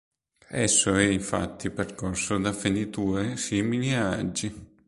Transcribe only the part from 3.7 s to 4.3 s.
a